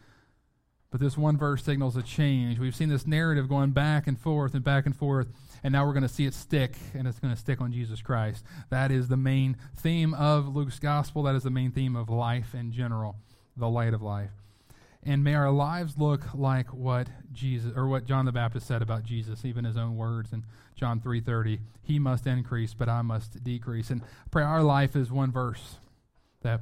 [0.93, 2.59] But this one verse signals a change.
[2.59, 5.27] We've seen this narrative going back and forth and back and forth,
[5.63, 7.99] and now we're going to see it stick, and it's going to stick on Jesus
[7.99, 8.45] Christ.
[8.69, 11.23] That is the main theme of Luke's gospel.
[11.23, 13.15] That is the main theme of life in general,
[13.57, 14.29] the light of life.
[15.01, 19.03] And may our lives look like what Jesus or what John the Baptist said about
[19.03, 20.43] Jesus, even his own words in
[20.75, 21.59] John 3:30.
[21.81, 23.89] He must increase, but I must decrease.
[23.89, 25.77] And pray our life is one verse
[26.43, 26.61] that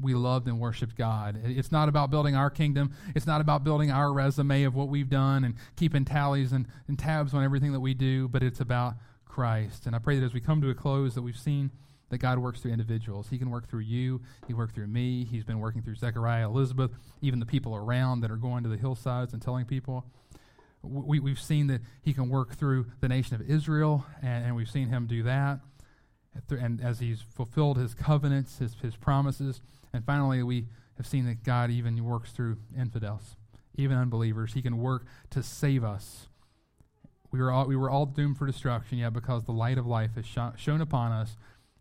[0.00, 1.40] we loved and worshiped God.
[1.44, 2.92] It's not about building our kingdom.
[3.14, 6.98] It's not about building our resume of what we've done and keeping tallies and, and
[6.98, 9.86] tabs on everything that we do, but it's about Christ.
[9.86, 11.70] And I pray that as we come to a close that we've seen
[12.10, 13.28] that God works through individuals.
[13.30, 14.20] He can work through you.
[14.46, 15.24] He worked through me.
[15.24, 16.90] He's been working through Zechariah, Elizabeth,
[17.22, 20.04] even the people around that are going to the hillsides and telling people.
[20.82, 24.70] We, we've seen that he can work through the nation of Israel, and, and we've
[24.70, 25.60] seen him do that.
[26.50, 29.60] And as he's fulfilled his covenants, his, his promises,
[29.92, 30.66] and finally, we
[30.96, 33.36] have seen that God even works through infidels,
[33.74, 34.52] even unbelievers.
[34.52, 36.28] He can work to save us.
[37.30, 40.16] We were all, we were all doomed for destruction, yet because the light of life
[40.16, 41.36] has sh- shone upon us,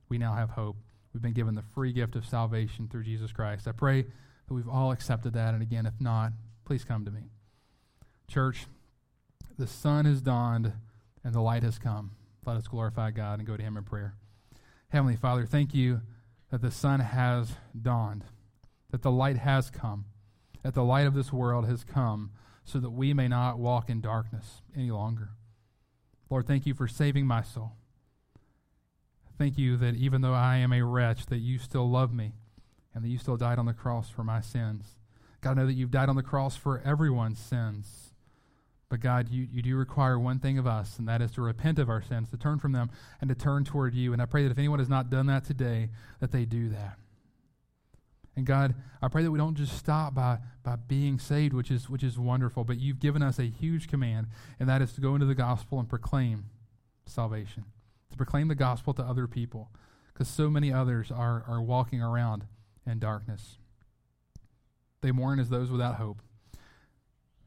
[0.08, 0.78] we now have hope.
[1.14, 3.68] We've been given the free gift of salvation through Jesus Christ.
[3.68, 5.54] I pray that we've all accepted that.
[5.54, 6.34] And again, if not,
[6.66, 7.24] please come to me.
[8.28, 8.68] Church,
[9.58, 10.72] the sun has dawned
[11.24, 12.12] and the light has come.
[12.46, 14.14] Let us glorify God and go to Him in prayer.
[14.90, 16.02] Heavenly Father, thank you
[16.52, 18.26] that the sun has dawned,
[18.92, 20.06] that the light has come,
[20.64, 22.32] that the light of this world has come
[22.64, 25.30] so that we may not walk in darkness any longer.
[26.30, 27.74] Lord, thank you for saving my soul.
[29.38, 32.34] Thank you that even though I am a wretch, that you still love me
[32.94, 34.98] and that you still died on the cross for my sins.
[35.42, 38.09] God, I know that you've died on the cross for everyone's sins.
[38.90, 41.78] But God, you, you do require one thing of us, and that is to repent
[41.78, 42.90] of our sins, to turn from them,
[43.22, 44.14] and to turn toward you.
[44.14, 46.98] And I pray that if anyone has not done that today, that they do that.
[48.36, 51.90] And God, I pray that we don't just stop by, by being saved, which is,
[51.90, 54.28] which is wonderful, but you've given us a huge command,
[54.60, 56.46] and that is to go into the gospel and proclaim
[57.06, 57.66] salvation,
[58.10, 59.70] to proclaim the gospel to other people,
[60.14, 62.46] because so many others are, are walking around
[62.88, 63.58] in darkness.
[65.02, 66.22] They mourn as those without hope.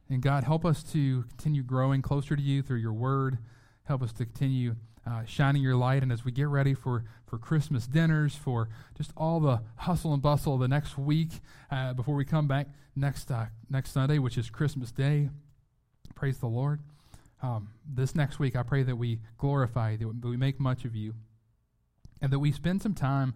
[0.09, 3.39] And God, help us to continue growing closer to you through your word.
[3.85, 4.77] Help us to continue
[5.07, 6.03] uh, shining your light.
[6.03, 10.23] And as we get ready for, for Christmas dinners, for just all the hustle and
[10.23, 11.41] bustle of the next week
[11.71, 15.31] uh, before we come back next, uh, next Sunday, which is Christmas Day,
[16.15, 16.81] praise the Lord.
[17.43, 20.95] Um, this next week, I pray that we glorify you, that we make much of
[20.95, 21.15] you,
[22.21, 23.35] and that we spend some time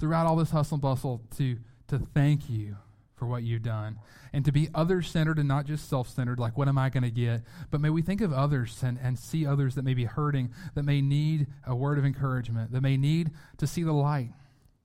[0.00, 2.76] throughout all this hustle and bustle to, to thank you
[3.20, 3.98] for what you've done.
[4.32, 7.04] And to be other centered and not just self centered, like what am I going
[7.04, 7.42] to get?
[7.70, 10.84] But may we think of others and, and see others that may be hurting, that
[10.84, 14.30] may need a word of encouragement, that may need to see the light.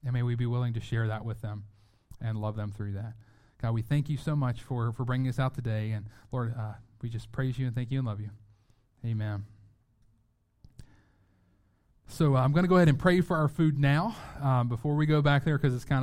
[0.04, 1.64] And may we be willing to share that with them
[2.20, 3.14] and love them through that.
[3.60, 5.92] God, we thank you so much for, for bringing us out today.
[5.92, 8.30] And Lord, uh, we just praise you and thank you and love you.
[9.04, 9.46] Amen.
[12.08, 14.94] So uh, I'm going to go ahead and pray for our food now um, before
[14.94, 15.94] we go back there because it's kind of